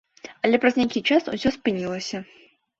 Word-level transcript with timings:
Але 0.47 0.59
праз 0.63 0.79
нейкі 0.79 1.05
час 1.11 1.31
усё 1.37 1.53
спынілася. 1.61 2.27